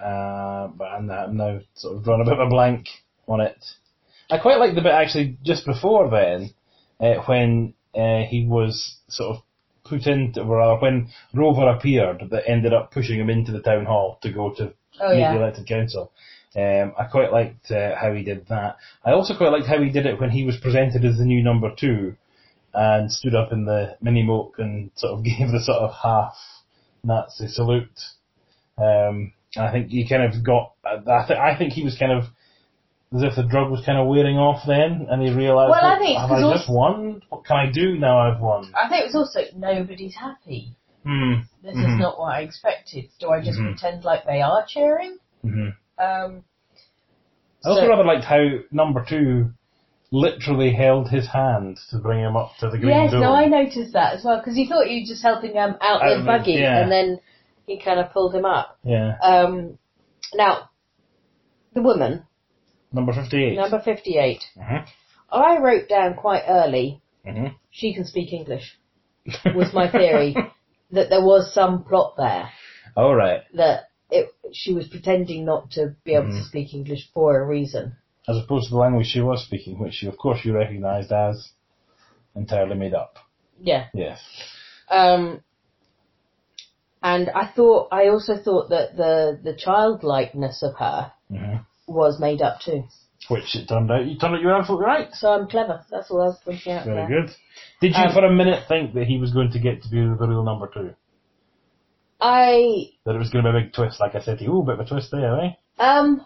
[0.00, 2.88] uh, but I'm, I'm now sort of drawing a bit of a blank
[3.26, 3.64] on it.
[4.30, 6.50] I quite like the bit actually just before then,
[7.00, 9.42] uh, when uh, he was sort of
[9.84, 13.86] put into, or rather when Rover appeared, that ended up pushing him into the town
[13.86, 15.32] hall to go to Oh meet yeah.
[15.32, 16.12] the elected council.
[16.56, 18.76] Um, I quite liked uh, how he did that.
[19.04, 21.42] I also quite liked how he did it when he was presented as the new
[21.42, 22.16] number two
[22.74, 26.34] and stood up in the mini moke and sort of gave the sort of half
[27.04, 28.00] Nazi salute.
[28.76, 30.72] Um, I think he kind of got.
[30.84, 32.24] I, th- I think he was kind of
[33.14, 35.98] as if the drug was kind of wearing off then, and he realised, Well, I
[35.98, 37.22] think have I just won?
[37.30, 38.18] What can I do now?
[38.18, 38.72] I've won.
[38.74, 40.74] I think it was also nobody's happy.
[41.04, 41.34] Hmm.
[41.62, 41.94] This Mhm.
[41.94, 43.06] is not what I expected.
[43.18, 43.78] Do I just Mhm.
[43.78, 45.16] pretend like they are cheering?
[45.42, 45.68] hmm
[45.98, 46.44] Um,
[47.64, 49.52] I also so- rather liked how number two
[50.10, 53.20] literally held his hand to bring him up to the green yes, dome.
[53.20, 56.02] no, I noticed that as well because you thought you were just helping him out
[56.02, 56.78] Out the of the- buggy, yeah.
[56.80, 57.20] and then
[57.68, 58.78] he kind of pulled him up.
[58.82, 59.16] Yeah.
[59.22, 59.78] Um,
[60.34, 60.70] now,
[61.74, 62.24] the woman,
[62.92, 63.54] Number 58.
[63.56, 64.86] number fifty-eight, Mhm.
[65.30, 67.02] I wrote down quite early.
[67.26, 67.54] Mhm.
[67.70, 68.78] She can speak English.
[69.54, 70.34] Was my theory
[70.92, 72.48] that there was some plot there
[72.96, 73.42] All right.
[73.54, 76.38] that it, she was pretending not to be able Mhm.
[76.38, 77.94] to speak English for a reason.
[78.26, 81.52] As opposed to the language she was speaking, which you, of course you recognised as
[82.34, 83.18] entirely made up.
[83.60, 83.88] Yeah.
[83.92, 84.18] Yes.
[84.90, 85.42] Um,
[87.02, 91.56] and I thought, I also thought that the the childlikeness of her hmm
[91.86, 92.84] was made up too.
[93.28, 95.08] Which it turned out, you turned out you were absolutely right.
[95.12, 95.84] So I'm clever.
[95.90, 97.22] That's all I was pointing out Very there.
[97.22, 97.30] good.
[97.80, 99.96] Did you Um, for a minute think that he was going to get to be
[100.00, 100.94] the real number two?
[102.20, 104.52] I That it was going to be a big twist, like I said to you.
[104.54, 105.50] Ooh, bit of a twist there, eh?
[105.78, 106.24] um,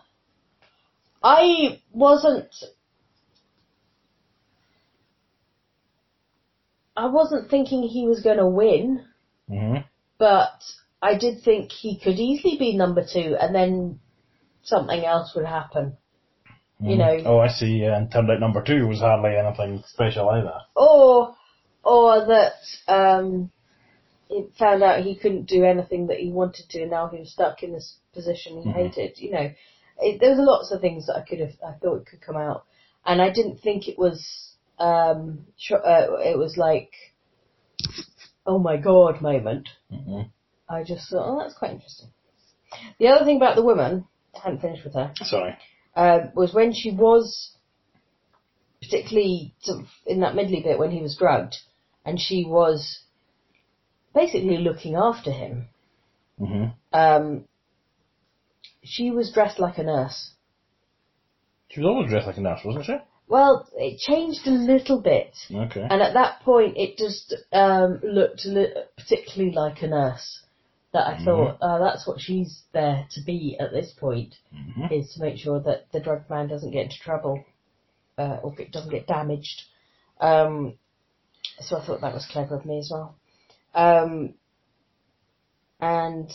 [1.23, 2.53] I wasn't.
[6.97, 9.05] I wasn't thinking he was going to win,
[9.49, 9.77] hmm
[10.23, 10.63] but
[11.03, 13.99] I did think he could easily be number two, and then
[14.63, 15.97] something else would happen.
[16.79, 17.83] You know, Oh, I see.
[17.83, 20.59] Yeah, and turned out number two was hardly anything special either.
[20.77, 21.35] or
[21.83, 22.53] or that
[22.87, 23.51] um,
[24.29, 27.33] he found out he couldn't do anything that he wanted to, and now he was
[27.33, 28.75] stuck in this position he Mhm.
[28.75, 29.19] hated.
[29.19, 29.51] You know,
[29.99, 32.63] it, there was lots of things that I could have, I thought could come out,
[33.05, 36.93] and I didn't think it was, um, sh- uh, it was like,
[38.47, 39.69] oh my god moment.
[39.91, 40.23] hmm
[40.69, 42.09] I just thought, oh, that's quite interesting.
[42.99, 45.55] The other thing about the woman, I hadn't finished with her, Sorry.
[45.95, 47.53] uh, was when she was,
[48.81, 51.57] particularly sort of in that middly bit when he was drugged,
[52.07, 53.01] and she was
[54.15, 55.69] basically looking after him.
[56.41, 56.99] Mm-hmm.
[56.99, 57.45] Um,
[58.83, 60.33] she was dressed like a nurse.
[61.69, 62.97] She was always dressed like a nurse, wasn't she?
[63.33, 65.87] Well, it changed a little bit, Okay.
[65.89, 70.43] and at that point, it just um, looked a li- particularly like a nurse.
[70.93, 74.35] That I thought, uh, that's what she's there to be at this point.
[74.53, 77.43] hmm is to make sure that the drug man doesn't get into trouble
[78.19, 79.63] uh, or get, doesn't get damaged.
[80.21, 80.75] Um,
[81.61, 83.15] so I thought that was clever of me as well.
[83.75, 84.35] Um,
[85.81, 86.31] and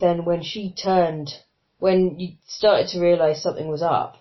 [0.00, 1.30] then when she turned,
[1.78, 4.16] when you started to realise something was up,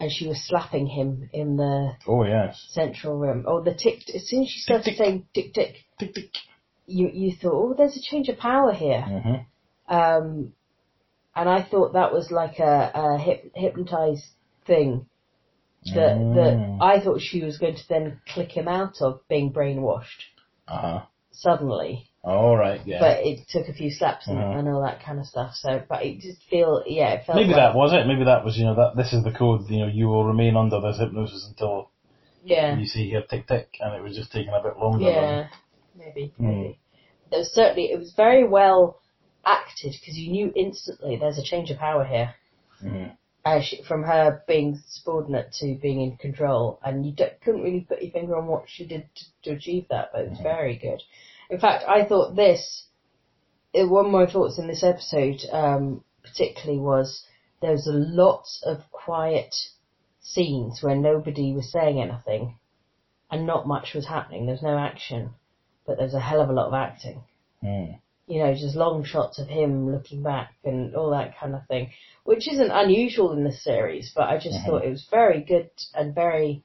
[0.00, 2.64] and she was slapping him in the Oh yes.
[2.70, 4.96] central room, Oh, the tick, as soon as she started tick.
[4.98, 6.30] saying tick tick, Tick tick.
[6.86, 9.02] you you thought, oh, there's a change of power here.
[9.02, 10.54] hmm Um,
[11.36, 14.24] and I thought that was like a, a hyp- hypnotized
[14.66, 15.06] thing
[15.94, 16.78] that that Mm.
[16.82, 20.22] I thought she was going to then click him out of being brainwashed
[20.68, 21.00] Uh huh.
[21.30, 22.09] suddenly.
[22.22, 22.80] All right.
[22.86, 23.00] Yeah.
[23.00, 24.58] But it took a few slaps and, Mhm.
[24.58, 25.54] and all that kind of stuff.
[25.54, 28.06] So, but it just feel yeah, it felt Maybe like, that was it.
[28.06, 29.62] Maybe that was you know that this is the code.
[29.70, 31.90] You know, you will remain under this hypnosis until
[32.44, 35.04] yeah you see here tick tick, and it was just taking a bit longer.
[35.04, 35.48] yeah
[35.94, 36.46] maybe Hmm.
[36.46, 36.78] maybe.
[37.30, 39.00] There was certainly it was very well
[39.44, 42.34] acted because you knew instantly there's a change of power here.
[42.82, 43.16] Than, Mhm.
[43.46, 48.02] uh, she, from her being subordinate to being in control, and you couldn't really put
[48.02, 50.42] your finger on what she did to, to achieve that, but it was Mhm.
[50.42, 51.02] very good.
[51.50, 52.86] In fact, I thought this,
[53.74, 57.26] one of my thoughts in this episode, um, particularly was
[57.60, 59.54] there was a lot of quiet
[60.20, 62.56] scenes where nobody was saying anything,
[63.30, 64.46] and not much was happening.
[64.46, 65.30] There was no action,
[65.86, 67.24] but there's a hell of a lot of acting
[67.62, 68.00] Mm.
[68.26, 71.90] you know, just long shots of him looking back and all that kind of thing,
[72.24, 74.66] which isn't unusual in this series, but I just Mhm.
[74.66, 76.62] thought it was very good and very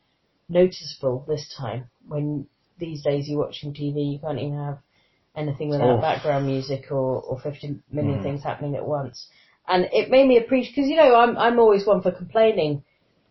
[0.47, 1.89] noticeable this time.
[2.07, 4.79] When these days you're watching TV, you can't even have
[5.35, 6.01] anything without Oh.
[6.01, 8.23] background music or, or 50 million Mhm.
[8.23, 9.27] things happening at once.
[9.67, 12.83] And it made me appreciate, because you know, I'm, I'm always one for complaining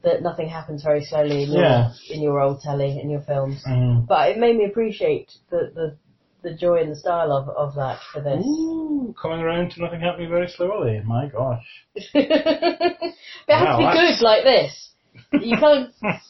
[0.03, 1.91] that nothing happens very slowly in your, Yeah.
[2.11, 3.63] in your old telly, in your films.
[3.67, 4.07] Mhm.
[4.07, 5.97] But it made me appreciate the, the,
[6.43, 8.45] the joy and the style of, of that for this.
[8.45, 11.01] Ooh, coming around to nothing happening very slowly.
[11.05, 11.65] My gosh.
[11.95, 13.15] it
[13.49, 14.91] has Wow, to be that's- good like this.
[15.33, 15.91] You can't.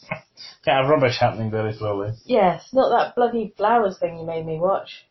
[0.65, 2.11] Can't have rubbish happening very slowly.
[2.25, 5.05] Yes, not that bloody flowers thing you made me watch.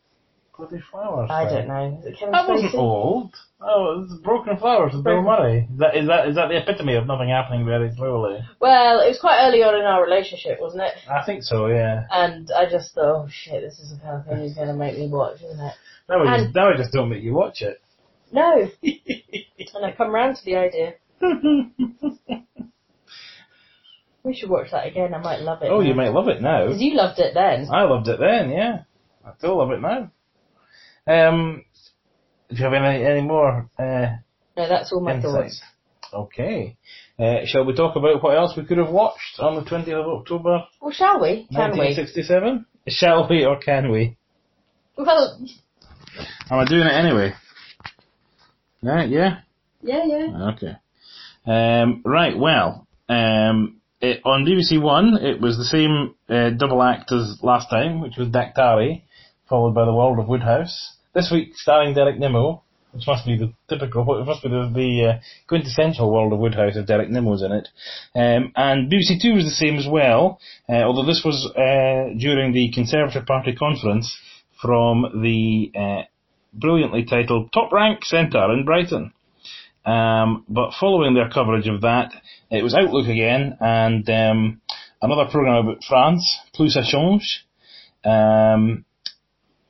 [0.57, 1.29] Bloody flowers.
[1.31, 1.53] I thing.
[1.55, 1.99] don't know.
[1.99, 3.33] Is it Kevin That wasn't old.
[3.61, 5.67] Oh, it's Broken Flowers with Bill Broken- Murray.
[5.71, 8.37] Is that, is that is that the epitome of nothing happening very slowly?
[8.39, 8.41] Eh?
[8.59, 10.93] Well, it was quite early on in our relationship, wasn't it?
[11.09, 11.67] I think so.
[11.67, 12.03] Yeah.
[12.11, 14.73] And I just thought, oh shit, this is the kind of thing he's going to
[14.73, 15.73] make me watch, isn't it?
[16.09, 17.81] Now we And- just now we just don't make you watch it.
[18.31, 18.69] No.
[18.83, 20.93] and I've come round to the idea.
[24.25, 25.13] We should watch that again.
[25.13, 25.69] I might love it.
[25.71, 26.65] oh, you might love it now.
[26.65, 27.67] Because you loved it then.
[27.71, 28.49] I loved it then.
[28.49, 28.79] Yeah.
[29.25, 30.11] I still love it now.
[31.07, 31.63] Um,
[32.49, 34.17] do you have any any more uh,
[34.57, 35.61] No, that's all my insights?
[35.61, 35.61] thoughts.
[36.13, 36.75] Okay.
[37.19, 40.07] Uh, shall we talk about what else we could have watched on the 20th of
[40.21, 41.47] October, Well, shall we?
[41.51, 41.79] Can we?
[41.95, 42.65] 1967?
[42.87, 44.17] Shall we or can we?
[44.97, 45.39] Well,
[46.49, 47.33] Am I doing it anyway?
[48.81, 49.37] Yeah, yeah.
[49.81, 50.51] yeah, yeah.
[50.53, 50.75] Okay.
[51.45, 52.37] Um, right.
[52.37, 57.69] Well, um, it, on BBC One, it was the same uh, double act as last
[57.69, 59.03] time, which was Daktari,
[59.49, 60.93] followed by The World of Wodehouse.
[61.13, 65.09] This week, starring Derek Nimmo, which must be the typical, it must be the, the
[65.09, 67.67] uh, quintessential World of Wodehouse if Derek Nimmo's in it.
[68.15, 70.39] Um, and BBC Two was the same as well,
[70.69, 74.15] uh, although this was uh, during the Conservative Party conference
[74.61, 76.03] from the uh,
[76.53, 79.13] brilliantly titled Top Rank Centre in Brighton.
[79.85, 82.11] Um, but following their coverage of that,
[82.49, 84.61] it was Outlook again, and um,
[85.01, 87.45] another programme about France, Plus ça change,
[88.03, 88.83] um,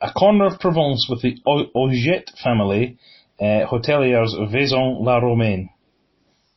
[0.02, 2.98] a corner of Provence with the Au- Auget family,
[3.42, 5.70] uh, hoteliers Vaison La Romaine.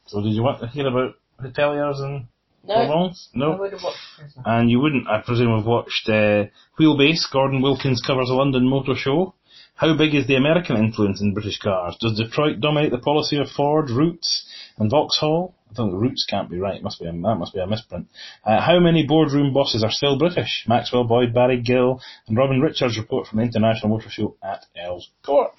[0.07, 2.27] So did you want to hear about hoteliers and
[2.65, 3.29] No, Provence?
[3.35, 3.57] No.
[3.57, 4.43] would have watched Prisoner.
[4.47, 6.45] And you wouldn't, I presume, have watched uh,
[6.79, 9.35] Wheelbase, Gordon Wilkins covers a London motor show.
[9.79, 11.97] How big is the American influence in British cars?
[12.01, 14.45] Does Detroit dominate the policy of Ford, Rootes,
[14.77, 15.55] and Vauxhall?
[15.71, 16.83] I think Rootes can't be right.
[16.83, 18.09] Must be a, that must be a misprint.
[18.45, 20.65] Uh, how many boardroom bosses are still British?
[20.67, 25.11] Maxwell Boyd, Barry Gill, and Robin Richards report from the International Motor Show at Earls
[25.25, 25.53] Court.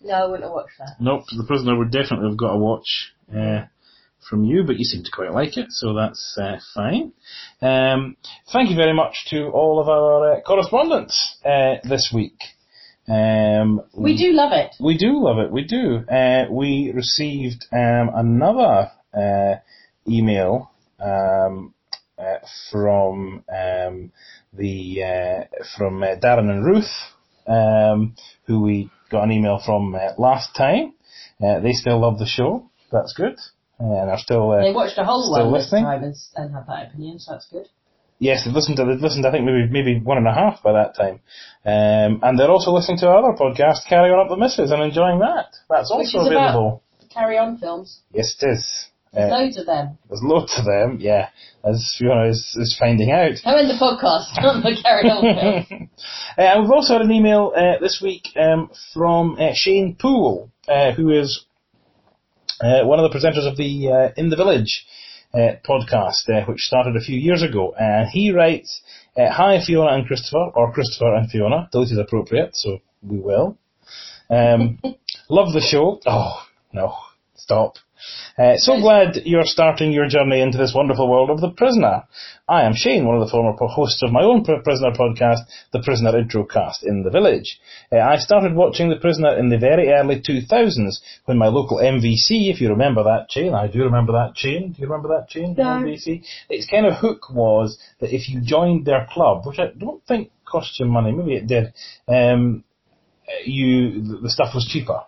[0.00, 0.96] No, I wouldn't have watched that.
[0.98, 3.64] Nope, the prisoner would definitely have got a watch uh,
[4.26, 7.12] from you, but you seem to quite like it, so that's uh, fine.
[7.60, 8.16] Um,
[8.50, 12.38] thank you very much to all of our uh, correspondents uh, this week.
[13.08, 14.74] Um, We do love it.
[14.80, 15.50] we do love it.
[15.50, 16.04] We do.
[16.08, 19.54] Uh, we received um, another uh,
[20.06, 21.74] email um,
[22.18, 22.38] uh,
[22.70, 24.12] from um,
[24.52, 25.44] the uh,
[25.76, 26.90] from uh, Darren and Ruth,
[27.46, 28.14] um,
[28.46, 30.92] who we got an email from uh, last time.
[31.42, 32.68] Uh, they still love the show.
[32.92, 33.36] That's good.
[33.78, 35.84] And are still uh, They watched a whole Still one this listening?
[35.84, 37.68] time and, and had that opinion, so that's good.
[38.18, 40.72] Yes, they've listened to they've listened I think maybe maybe one and a half by
[40.72, 41.20] that time.
[41.64, 44.82] Um, and they're also listening to our other podcast, Carry On Up the Misses, and
[44.82, 45.54] enjoying that.
[45.70, 46.82] That's Which also available.
[47.12, 48.00] Carry on films.
[48.12, 48.86] Yes it is.
[49.12, 49.98] There's Uh, loads of them.
[50.08, 51.28] there's loads of them, yeah.
[51.64, 53.32] As Fiona is, is finding out.
[53.44, 55.24] I'm in the podcast, not the Carry on
[56.38, 60.50] uh, and we've also had an email uh, this week um, from uh, Shane Poole,
[60.68, 61.44] uh, who is
[62.60, 64.86] uh, one of the presenters of the uh, In the Village
[65.34, 67.74] uh, podcast, uh, which started a few years ago.
[67.78, 68.80] And he writes,
[69.16, 73.58] uh, Hi Fiona and Christopher, or Christopher and Fiona, deleted appropriate, so we will.
[74.30, 74.78] Um,
[75.28, 76.00] love the show.
[76.06, 76.94] Oh, no,
[77.34, 77.76] stop.
[78.38, 82.04] Uh, so glad you're starting your journey into this wonderful world of The Prisoner.
[82.48, 85.40] I am Shane, one of the former hosts of my own Prisoner podcast,
[85.72, 87.60] The Prisoner Intro Cast in the Village.
[87.90, 92.50] Uh, I started watching The Prisoner in the very early 2000s when my local MVC,
[92.50, 94.72] if you remember that chain, I do remember that chain.
[94.72, 95.54] Do you remember that chain?
[95.56, 95.64] No.
[95.64, 96.24] MVC?
[96.48, 100.30] Its kind of hook was that if you joined their club, which I don't think
[100.44, 101.72] cost you money, maybe it did,
[102.06, 102.64] um,
[103.44, 105.02] you the stuff was cheaper.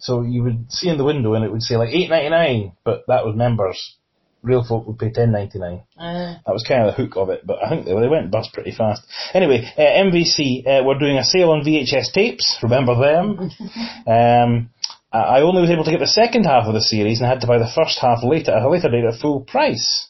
[0.00, 2.72] So you would see in the window and it would say like eight ninety nine,
[2.84, 3.96] but that was members.
[4.42, 5.82] Real folk would pay ten ninety nine.
[5.98, 8.30] Uh, That was kind of the hook of it, but I think they, they went
[8.30, 9.02] bust pretty fast.
[9.34, 12.58] Anyway, uh, MVC uh, were doing a sale on VHS tapes.
[12.62, 13.38] Remember them?
[14.06, 14.70] um,
[15.12, 17.42] I I only was able to get the second half of the series and had
[17.42, 20.08] to buy the first half later at a later date at full price.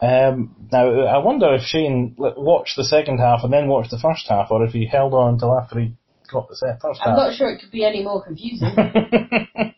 [0.00, 4.26] Um, now I wonder if Shane watched the second half and then watched the first
[4.28, 5.92] half, or if he held on until after he
[6.26, 7.00] got the se- first.
[7.04, 8.68] I'm not sure it could be any more confusing.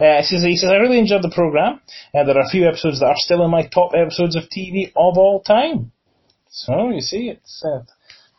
[0.00, 1.80] Uh, he says, he says, I really enjoyed the programme.
[2.12, 4.88] Uh, there are a few episodes that are still in my top episodes of TV
[4.96, 5.92] of all time.
[6.50, 7.82] So, you see, it's, uh,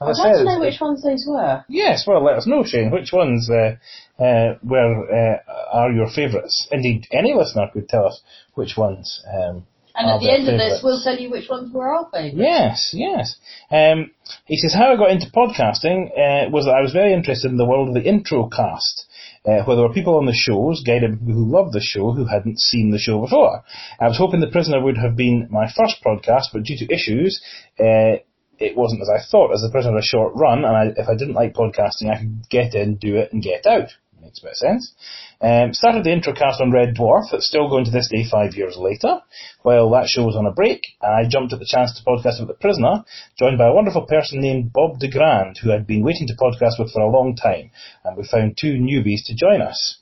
[0.01, 1.63] I'd like to know which ones those were.
[1.69, 2.91] Yes, well, let us know, Shane.
[2.91, 3.75] Which ones uh,
[4.21, 5.37] uh, were uh,
[5.71, 6.67] are your favourites?
[6.71, 8.21] Indeed, any listener could tell us
[8.55, 9.23] which ones.
[9.31, 12.37] Um, And at the end of this, we'll tell you which ones were our favourites.
[12.37, 13.35] Yes, yes.
[13.69, 14.11] Um,
[14.45, 17.57] he says, how I got into podcasting uh, was that I was very interested in
[17.57, 19.07] the world of the intro cast.
[19.43, 22.25] Uh, where there were people on the shows, guided people who loved the show, who
[22.25, 23.63] hadn't seen the show before.
[23.99, 27.41] I was hoping The Prisoner would have been my first podcast, but due to issues,
[27.79, 28.21] uh,
[28.59, 31.09] it wasn't as I thought, as The Prisoner had a short run, and I, if
[31.09, 33.89] I didn't like podcasting, I could get in, do it, and get out.
[34.31, 34.93] Makes a bit of sense.
[35.41, 38.55] Um, started the intro cast on Red Dwarf, that's still going to this day five
[38.55, 39.19] years later.
[39.61, 42.47] While that show was on a break, I jumped at the chance to podcast with
[42.47, 43.03] The Prisoner,
[43.37, 46.93] joined by a wonderful person named Bob DeGrand, who I'd been waiting to podcast with
[46.93, 47.71] for a long time,
[48.05, 49.97] and we found two newbies to join us.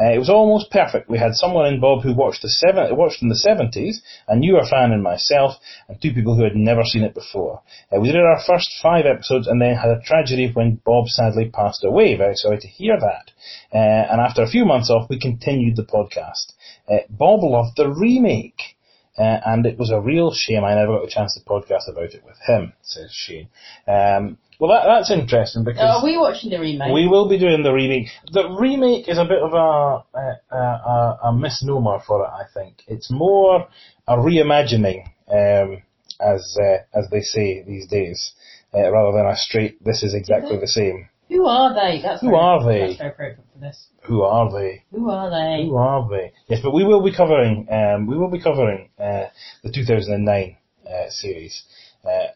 [0.00, 1.08] Uh, it was almost perfect.
[1.08, 4.64] We had someone in Bob who watched the seven, watched in the seventies, a newer
[4.68, 5.54] fan in myself,
[5.88, 7.62] and two people who had never seen it before.
[7.94, 11.50] Uh, we did our first five episodes and then had a tragedy when Bob sadly
[11.50, 12.16] passed away.
[12.16, 13.30] Very sorry to hear that.
[13.72, 16.52] Uh, and after a few months off, we continued the podcast.
[16.88, 18.60] Uh, Bob loved the remake.
[19.16, 22.14] Uh, and it was a real shame I never got a chance to podcast about
[22.14, 23.48] it with him, says Shane.
[23.86, 26.92] Um, well, that, that's interesting because Are we watching the remake?
[26.92, 28.08] we will be doing the remake.
[28.32, 32.82] The remake is a bit of a, a, a, a misnomer for it, I think.
[32.86, 33.66] It's more
[34.06, 35.82] a reimagining, um,
[36.20, 38.32] as uh, as they say these days,
[38.72, 39.82] uh, rather than a straight.
[39.84, 41.08] This is exactly the same.
[41.28, 42.02] Who are they?
[42.02, 42.80] That's Who very- are they?
[42.80, 43.86] That's very appropriate for this.
[44.02, 44.84] Who are they?
[44.92, 45.64] Who are they?
[45.66, 46.32] Who are they?
[46.48, 47.66] Yes, but we will be covering.
[47.70, 49.26] Um, we will be covering uh,
[49.62, 51.62] the 2009 uh, series,
[52.04, 52.26] uh,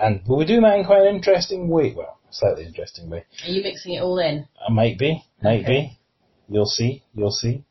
[0.00, 1.94] and we do that in quite an interesting way.
[1.96, 3.24] Well, slightly interesting way.
[3.46, 4.46] Are you mixing it all in?
[4.66, 5.66] Uh, might be, might Okay.
[5.66, 5.98] be.
[6.48, 7.64] You'll see, you'll see.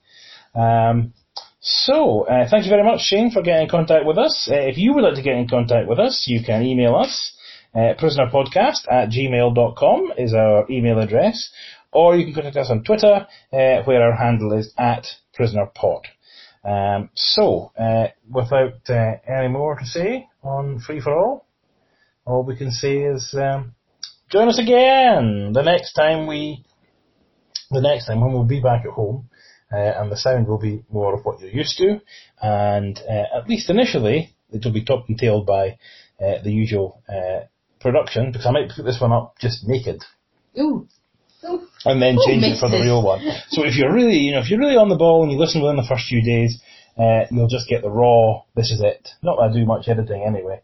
[0.56, 1.14] Um,
[1.60, 4.50] so, uh, thank you very much, Shane, for getting in contact with us.
[4.52, 7.34] Uh, if you would like to get in contact with us, you can email us.
[7.74, 11.50] Uh, prisonerpodcast at gmail.com is our email address.
[11.92, 15.06] Or you can contact us on Twitter, uh, where our handle is at
[15.38, 16.02] prisonerpod.
[16.66, 21.43] Um, so, uh, without uh, any more to say on Free for All,
[22.26, 23.76] all we can say is um,
[24.30, 26.64] join us again the next time we,
[27.72, 29.30] the next time when we'll be back at home,
[29.72, 32.00] uh, and the sound will be more of what you're used to,
[32.42, 35.78] and uh, at least initially it will be topped and tailed by
[36.22, 37.46] uh, the usual uh,
[37.80, 40.04] production because I might put this one up just naked
[40.58, 40.88] Ooh.
[41.46, 41.68] Ooh.
[41.84, 43.20] and then Ooh, change it for the real one.
[43.50, 45.62] So if you're really, you know, if you're really on the ball and you listen
[45.62, 46.62] within the first few days,
[46.98, 48.44] uh, you'll just get the raw.
[48.56, 49.10] This is it.
[49.22, 50.62] Not that I do much editing anyway,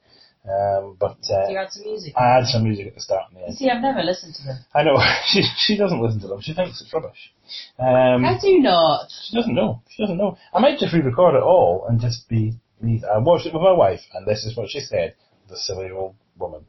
[0.49, 2.13] um, but Do you uh, add some music?
[2.17, 3.57] I add some music at the start and the You end.
[3.57, 4.57] see, I've never listened to them.
[4.73, 4.97] I know
[5.27, 6.41] she she doesn't listen to them.
[6.41, 7.31] She thinks it's rubbish.
[7.77, 9.07] Um, I do not.
[9.23, 9.81] she doesn't know.
[9.89, 10.37] She doesn't know.
[10.53, 12.53] I might just re-record it all and just be.
[12.81, 15.15] be I watched it with my wife, and this is what she said.
[15.49, 16.65] The silly old woman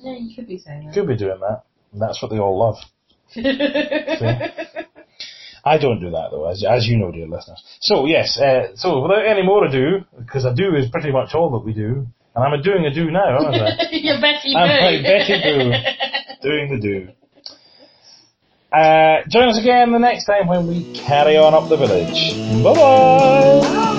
[0.00, 0.94] Yeah, you could be saying that.
[0.94, 1.64] could be doing that.
[1.92, 2.76] And that's what they all love.
[5.66, 7.62] I don't do that though, as, as you know, dear listeners.
[7.80, 11.50] So yes, uh, so without any more ado, because a do is pretty much all
[11.52, 13.70] that we do, and I'm a doing a do now, aren't I?
[13.92, 14.84] You're Betty I'm Boo.
[14.84, 15.72] like Betty Boo,
[16.42, 17.08] doing the do.
[18.72, 22.40] Uh, join us again the next time when we carry on up the village.
[22.62, 23.90] Bye bye.